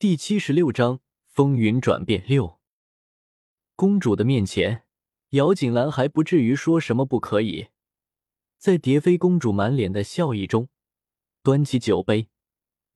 [0.00, 2.58] 第七十六章风云转变六。
[3.76, 4.84] 公主的面前，
[5.32, 7.68] 姚锦兰还不至于说什么不可以。
[8.56, 10.70] 在蝶妃公主满脸的笑意中，
[11.42, 12.30] 端起酒杯，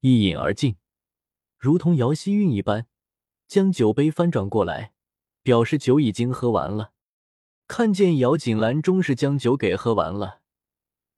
[0.01, 0.77] 一饮而尽，
[1.59, 2.87] 如同姚希韵一般，
[3.47, 4.95] 将酒杯翻转过来，
[5.43, 6.95] 表示酒已经喝完了。
[7.69, 10.41] 看见姚锦兰终是将酒给喝完了，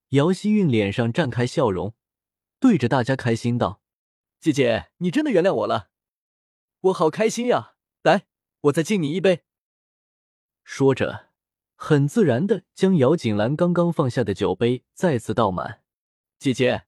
[0.09, 1.95] 姚希韵脸上绽开笑容，
[2.59, 3.81] 对着大家开心道
[4.39, 5.91] ：“姐姐，你真的原谅我了，
[6.81, 7.75] 我好开心呀！
[8.03, 8.27] 来，
[8.63, 9.45] 我再敬你一杯。”
[10.63, 11.31] 说着，
[11.75, 15.83] 很自然的将姚锦兰刚刚放下的酒杯再次倒满。
[16.39, 16.87] 姐姐，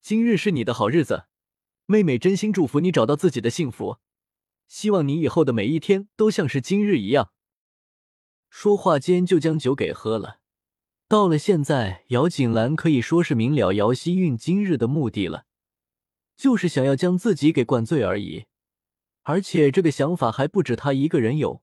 [0.00, 1.24] 今日是你的好日子，
[1.86, 3.98] 妹妹真心祝福你找到自己的幸福，
[4.66, 7.32] 希望你以后的每一天都像是今日一样。
[8.48, 10.40] 说话间就将酒给喝了。
[11.06, 15.46] 到了现在，姚锦兰可以说是明了姚希韵今日的目的了，
[16.40, 18.46] 就是想要将自己给灌醉而已。
[19.24, 21.62] 而且这个想法还不止她一个人有。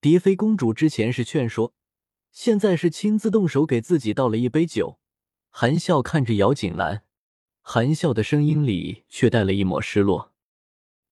[0.00, 1.72] 蝶妃公主之前是劝说，
[2.32, 4.98] 现在是亲自动手给自己倒了一杯酒，
[5.50, 7.04] 含笑看着姚锦兰，
[7.62, 10.34] 含笑的声音里却带了一抹失落。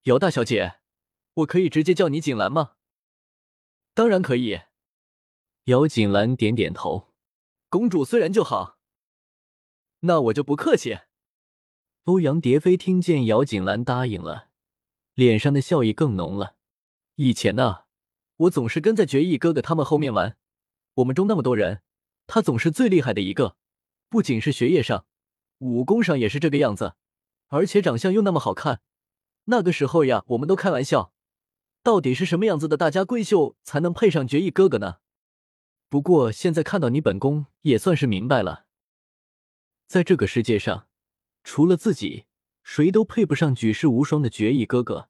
[0.04, 0.80] 姚大小姐，
[1.34, 2.72] 我可以直接叫你锦兰吗？
[3.94, 4.62] 当然可以。
[5.66, 7.14] 姚锦兰点点头，
[7.68, 8.78] 公主虽然就好，
[10.00, 10.98] 那我就不客气。
[12.08, 14.48] 欧阳蝶飞听见姚锦兰答应了，
[15.12, 16.56] 脸上的笑意更浓了。
[17.16, 17.80] 以前呢，
[18.36, 20.38] 我总是跟在决意哥哥他们后面玩，
[20.94, 21.82] 我们中那么多人，
[22.26, 23.58] 他总是最厉害的一个，
[24.08, 25.04] 不仅是学业上，
[25.58, 26.94] 武功上也是这个样子，
[27.48, 28.80] 而且长相又那么好看。
[29.44, 31.12] 那个时候呀，我们都开玩笑，
[31.82, 35.00] 到底是什么样子的大家闺秀才能配上决意哥哥呢？
[35.90, 38.64] 不过现在看到你本宫，也算是明白了，
[39.86, 40.87] 在这个世界上，
[41.50, 42.26] 除了自己，
[42.62, 45.08] 谁都配不上举世无双的绝艺哥哥。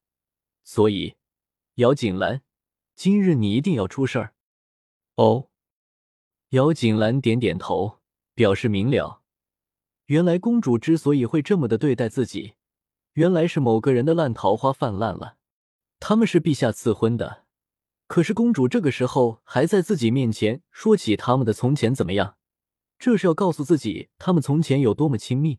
[0.63, 1.17] 所以，
[1.75, 2.43] 姚锦兰，
[2.95, 4.35] 今日你一定要出事儿。
[5.17, 5.49] 哦，
[6.51, 7.99] 姚锦兰点点头，
[8.37, 9.21] 表示明了。
[10.07, 12.55] 原来公主之所以会这么的对待自己，
[13.15, 15.39] 原来是某个人的烂桃花泛滥了。
[15.99, 17.47] 他们是陛下赐婚的。
[18.07, 22.37] 可是公主这个时候还在自己面前说起他们的从前怎么样，
[22.97, 25.59] 这是要告诉自己他们从前有多么亲密，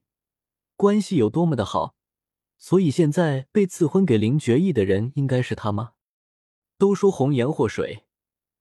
[0.79, 1.94] 关系有多么的好。
[2.57, 5.91] 所以现在被赐婚给林觉意的人应该是他吗？
[6.78, 8.06] 都说红颜祸水，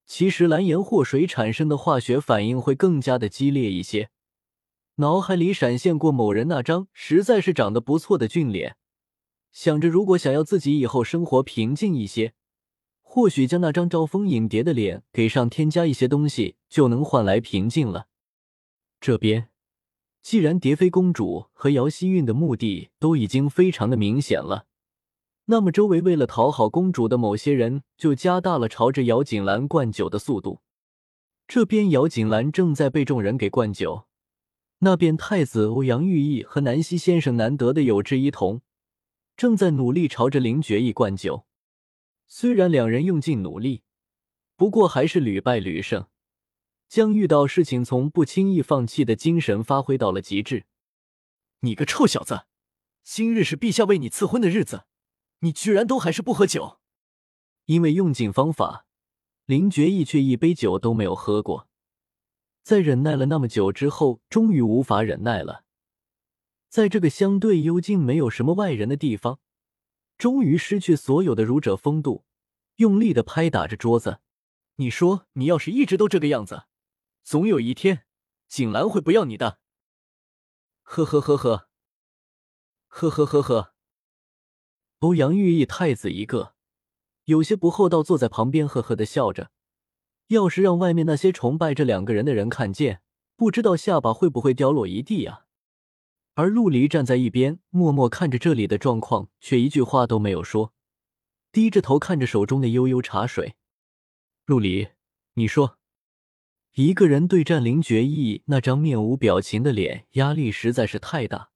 [0.05, 4.11] 其实蓝颜祸水产生的化学反应会更加的激烈一些。
[4.97, 8.77] 脑海里闪现过某人那张实在是长得不错的俊脸，
[9.53, 12.35] 想着如果想要自己以后生活平静一些。
[13.01, 18.09] 或许将那张招蜂引蝶的脸给上添加一些东西，就能换来平静了。
[19.01, 19.51] 这边，
[20.29, 24.67] 既然蝶妃公主和姚希韵的目的都已经非常的明显了，
[25.47, 30.61] 那么周围为了讨好公主的某些人就加大了朝着姚锦兰灌酒的速度。
[31.47, 34.05] 这边姚锦兰正在被众人给灌酒，
[34.81, 38.61] 那边太子欧阳玉意和南希先生难得的有志一同，
[39.35, 41.47] 正在努力朝着林觉意灌酒。
[42.27, 43.81] 虽然两人用尽努力，
[44.59, 46.05] 不过还是屡败屡胜，
[46.89, 50.65] 将遇到事情从不轻易放弃的精神发挥到了极致。
[51.61, 52.47] 你个臭小子，
[53.03, 54.85] 今日是陛下为你赐婚的日子，
[55.41, 56.79] 你居然都还是不喝酒！
[57.67, 58.87] 因为用尽方法，
[59.45, 61.69] 林觉意却一杯酒都没有喝过。
[62.63, 65.65] 在忍耐了那么久之后，终于无法忍耐了，
[66.69, 69.41] 在这个相对幽静、没有什么外人的地方。
[70.17, 72.25] 终于失去所有的儒者风度，
[72.77, 74.21] 用力的拍打着桌子。
[74.77, 76.65] 你说，你要是一直都这个样子，
[77.29, 78.07] 总有一天，
[78.49, 79.59] 景兰会不要你的。
[80.81, 81.69] 呵呵呵呵，
[82.87, 83.75] 呵呵呵呵。
[85.01, 86.55] 欧阳玉意太子一个，
[87.25, 89.51] 有些不厚道，坐在旁边呵呵的笑着。
[90.29, 93.03] 要是让外面那些崇拜这两个人的人看见，
[93.37, 95.45] 不知道下巴会不会掉落一地呀？
[96.33, 100.73] 而陆离站在一边，默默看着这里的状况，却一句话都没有说，
[101.53, 103.57] 低着头看着手中的悠悠茶水。
[104.47, 104.89] 陆离，
[105.35, 105.78] 你说，
[106.79, 111.51] 一个人对战林觉意那张面无表情的脸，压力实在是太大。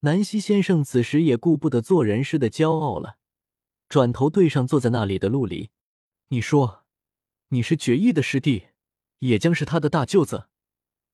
[0.00, 3.18] 南希先生此时也顾不得做人似的骄傲了，
[3.86, 5.68] 转头对上坐在那里的陆离
[6.28, 6.84] ：“你说，
[7.48, 8.68] 你是决意的师弟，
[9.18, 10.46] 也将是他的大舅子，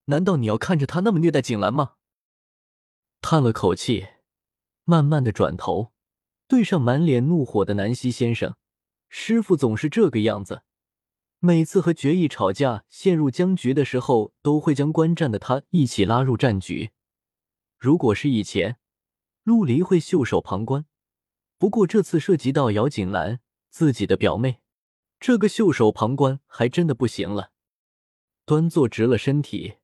[0.04, 1.94] 难道你要看着他那么虐待景兰吗？”
[3.20, 4.06] 叹了口气，
[4.84, 5.90] 慢慢的转头，
[6.46, 8.54] 对上满脸怒火的南希先生
[9.10, 10.62] ：“师傅总是这个样子，
[11.42, 16.90] 每次和决意吵架、陷入僵局的时候，都会将观战的他一起拉入战局。
[17.78, 18.76] 如果是以前，
[19.42, 20.84] 陆离会袖手旁观，
[21.56, 23.40] 不过这次涉及到姚锦兰
[23.70, 24.60] 自己的表妹，
[25.18, 27.52] 这个袖手旁观还真的不行了。
[28.44, 29.76] 端坐直了身体，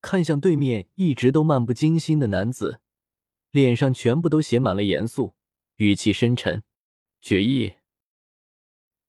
[0.00, 2.80] 看向对面一直都漫不经心的男子，
[3.52, 5.36] 脸上全部都写满了严肃，
[5.76, 6.64] 语气深沉。
[7.20, 7.74] 决意。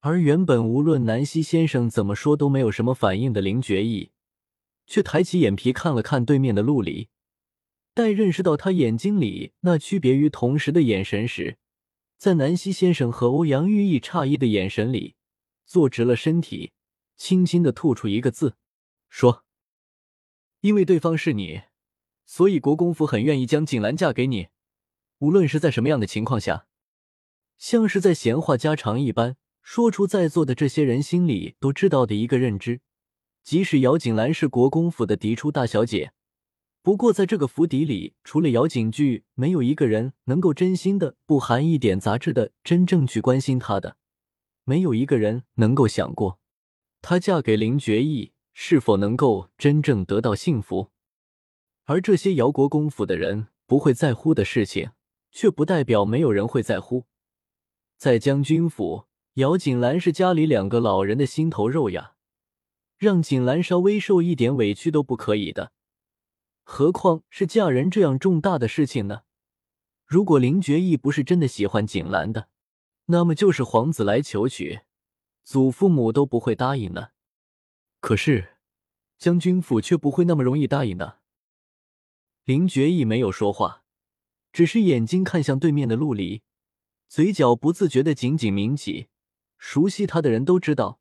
[0.01, 4.11] 而原本无论南希先生怎么说都没有什么反应的林觉意，
[4.87, 7.09] 却抬起眼皮看了看对面的陆离，
[7.93, 11.57] 待认识到他眼睛里那区别于同时的眼神时，
[12.17, 15.15] 在南希先生和欧阳玉意诧异的眼神里，
[15.65, 16.71] 坐直了身体，
[17.17, 18.55] 轻轻的吐出一个字，
[19.09, 19.43] 说
[20.61, 21.63] ：“因为对方是你，
[22.25, 24.47] 所以国公府很愿意将锦兰嫁给你，
[25.17, 26.67] 无论是在什么样的情况下。”
[27.59, 29.35] 像是在闲话家常一般，
[29.71, 32.81] 说出在座的这些人心里都知道的一个认知：
[33.43, 36.11] 即使姚锦兰是国公府的嫡出大小姐，
[36.81, 43.97] 不过在这个府邸里，除了姚锦剧，没有一个人能够真心的、不含一点杂质的真正去关心她的，
[44.63, 46.39] 没有一个人能够想过，
[47.03, 50.89] 她嫁给林觉义是否能够真正得到幸福。
[51.83, 54.89] 而这些姚国公府的人不会在乎的事情，
[55.31, 57.05] 却不代表没有人会在乎。
[57.99, 59.05] 在将军府，
[59.39, 62.15] 姚锦兰是家里两个老人的心头肉呀，
[62.97, 65.71] 让锦兰稍微受一点委屈都不可以的，
[66.63, 69.21] 何况是嫁人这样重大的事情呢？
[70.05, 72.49] 如果林觉义不是真的喜欢锦兰的，
[73.05, 74.81] 那么就是皇子来求娶，
[75.45, 77.13] 祖父母都不会答应的。
[78.01, 78.57] 可是
[79.17, 81.19] 将军府却不会那么容易答应的。
[82.43, 83.85] 林觉义没有说话，
[84.51, 86.41] 只是眼睛看向对面的陆离。
[87.07, 89.07] 嘴角不自觉的紧紧抿起，
[89.59, 90.99] 熟悉他的人都知道，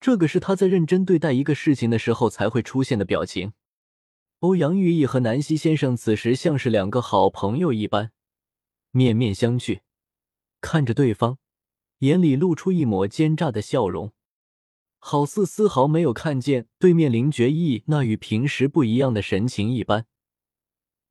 [0.00, 3.52] 这个是他在认真对待一个事情的时候才会出现的表情。
[4.40, 8.10] 欧阳玉意和南希先生此时像是两个好朋友一般，
[8.90, 9.82] 面面相觑，
[10.60, 11.38] 看着对方，
[11.98, 14.12] 眼里露出一抹奸诈的笑容，
[14.98, 20.06] 好似丝毫没有看见对面林觉意那与平时不一样的神情一般。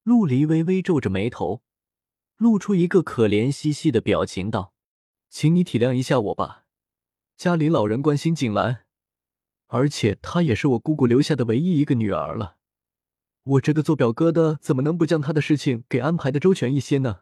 [0.04, 1.62] 陆离微微皱着眉头。
[2.38, 4.72] 露出一个可怜兮兮的表情，道
[5.28, 6.66] ：“请你体谅一下我吧，
[7.38, 8.86] 家里老人关心景兰，
[9.68, 12.57] 而且她也是我姑姑留下的唯一一个女儿了。
[13.44, 17.19] 我这个做表哥的，怎么能不将她的事情给安排的周全一些呢？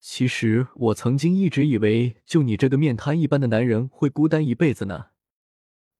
[0.00, 5.08] 其实我曾经一直以为，就你这个面瘫一般的男人会孤单一辈子呢。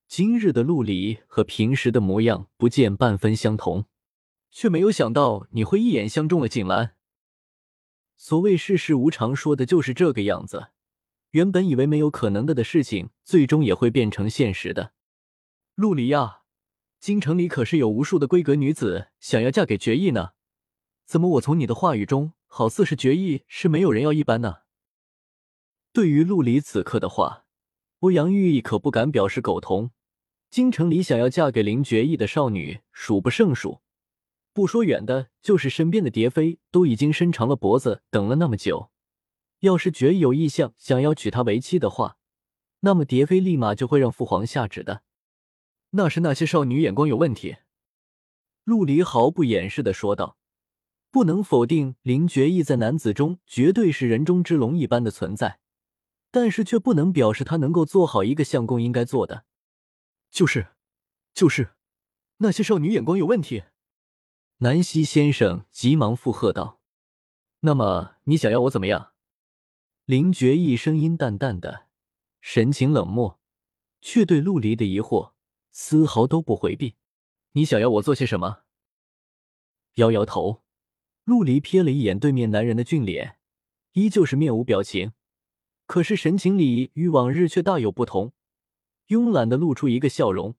[0.06, 3.85] 今日的陆离和平时的模样不见半分相同，
[4.50, 6.94] 却没有想到你会一眼相中了景兰。”
[8.17, 10.69] 所谓世事无常，说的就是这个样子。
[11.30, 14.92] 原本以为没有可能的的事情，最终也会变成现实的。
[15.75, 16.40] 陆离呀，
[16.98, 20.30] 京城里可是有无数的闺阁女子想要嫁给决意呢。
[21.04, 24.56] 怎么我从你的话语中，好似是决意是没有人要一般呢？
[25.92, 27.44] 对于陆离此刻的话，
[28.00, 29.90] 欧阳玉意可不敢表示苟同。
[30.50, 33.80] 京城里想要嫁给林觉意的少女数不胜数。
[34.52, 38.90] 不说远的，就是身边的蝶妃都已经伸长了脖子等了那么久。
[39.60, 42.19] 要是绝有意向想要娶她为妻的话，
[42.81, 45.02] 那么蝶妃立马就会让父皇下旨的。
[45.90, 47.56] 那是那些少女眼光有问题。
[48.64, 50.37] 陆离毫不掩饰的说道
[51.10, 55.58] ：“不能否定林觉意在男子中绝对是人中之龙一般的存在，
[56.31, 59.44] 但是却不能表示他能够做好一个相公应该做的。
[60.30, 60.68] 就是，
[61.33, 61.71] 就是
[62.37, 63.64] 那些少女眼光有问题。”
[64.61, 66.80] 南希先生急忙附和道
[67.61, 69.12] ：“那么你想要我怎么样？”
[70.09, 71.88] 林觉意声音淡淡的，
[72.41, 73.38] 神情冷漠，
[74.00, 75.33] 却对陆离的疑惑
[75.71, 76.95] 丝毫都不回避。
[77.53, 78.61] “你想要我做些什么？”
[79.97, 80.62] 摇摇头，
[81.25, 83.37] 陆离瞥了一眼对面男人的俊脸，
[83.93, 85.12] 依旧是面无表情，
[85.85, 88.33] 可是神情里与往日却大有不同，
[89.09, 90.55] 慵懒的露出一个笑容，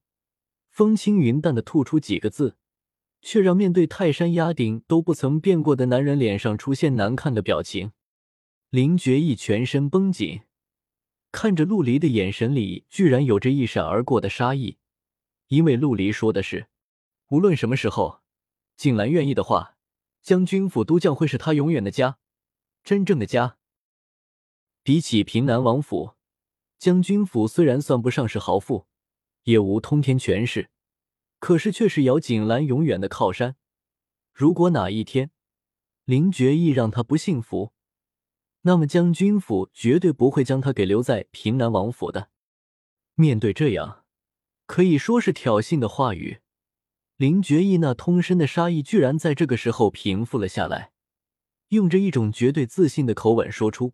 [0.70, 2.58] 风轻云淡的吐出几个字。
[3.20, 7.94] 却让面对泰山压顶都不曾变过的男人脸上出现难看的表情。
[8.72, 10.42] 林觉意全身绷紧，
[11.32, 14.78] 看着陆离的眼神里居然有着一闪而过的杀意。
[15.48, 16.68] 因为陆离说的是，
[17.32, 18.22] 无论什么时候，
[18.78, 19.76] 景兰愿意的话，
[20.22, 22.20] 将军府都将会是他永远的家，
[22.84, 23.58] 真正的家。
[24.84, 26.14] 比起平南王府，
[26.78, 28.86] 将军府虽然算不上是豪富，
[29.46, 30.70] 也无通天权势。
[31.40, 33.56] 可是，却是姚锦兰永远的靠山。
[34.32, 35.32] 如果哪一天
[36.06, 37.74] 林觉意让他不幸福，
[38.62, 42.30] 那么将军府绝对不会将他给留在平南王府的。
[43.16, 44.06] 面对这样
[44.66, 46.40] 可以说是挑衅的话语，
[47.18, 50.92] 林觉意那通身的杀意居然在这个时候平复了下来，
[51.70, 53.94] 用着一种绝对自信的口吻说出：“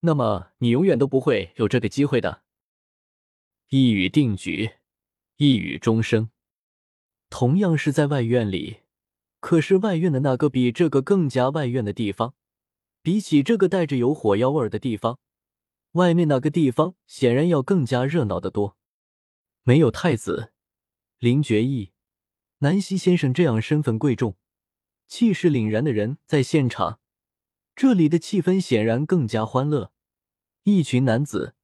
[0.00, 2.42] 那么你永远都不会有这个机会的。
[3.68, 4.70] 一语定局，
[5.36, 6.30] 一语终生。
[7.30, 8.78] 同样是在外院里，
[9.40, 12.34] 可是外院的那个比这个更加外院的地方，
[13.02, 15.18] 比起这个带着有火药味的地方，
[15.92, 18.76] 外面那个地方显然要更加热闹的多。
[19.62, 20.52] 没有太子
[21.18, 21.92] 林觉义、
[22.58, 24.36] 南希先生这样身份贵重、
[25.06, 27.00] 气势凛然的人在现场，
[27.74, 29.92] 这里的气氛显然更加欢乐。
[30.64, 31.54] 一群男子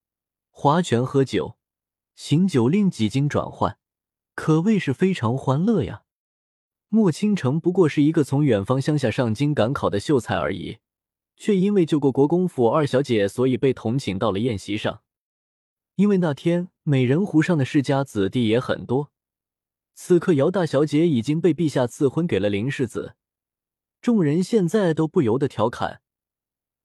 [0.51, 1.59] 划拳喝酒，
[2.15, 3.79] 行酒令几经转换。
[4.35, 6.03] 可谓是非常欢乐呀！
[6.89, 10.79] 莫倾城不过是一个从远方乡下上京赶考的秀才而已，
[11.37, 15.03] 却因为救过国公府二小姐，所以被同请到了宴席上。
[15.97, 19.13] 因为那天美人湖上的世家子弟也很多，
[19.95, 23.15] 此刻姚大小姐已经被陛下赐婚给了林世子，
[24.01, 26.01] 众人现在都不由得调侃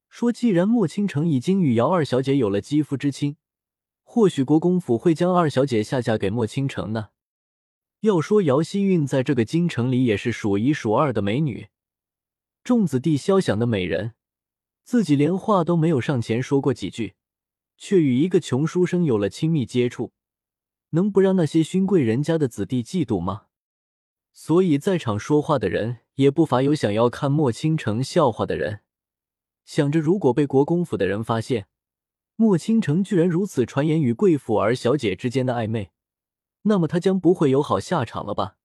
[0.10, 3.38] 说：既然莫倾城已经与姚二小姐有了肌肤之亲，
[4.04, 7.10] 或许国公府会将二小姐下嫁给莫倾城呢？
[8.02, 11.68] 要说姚希韵在这个京城里也是数一数二的美女，
[12.64, 14.14] 众子弟肖想的美人，
[14.90, 17.14] 自己连话都没有上前说过几句，
[17.78, 20.14] 却与一个穷书生有了亲密接触，
[20.90, 23.44] 能不让那些勋贵人家的子弟嫉妒吗？
[24.34, 28.80] 所以在场说话的人也不乏有想要看莫倾城笑话的人，
[29.64, 31.68] 想着如果被国公府的人发现
[32.36, 35.92] 莫倾城居然如此传言与贵府儿小姐之间的暧昧。
[36.64, 38.58] 那么他将不会有好下场了吧？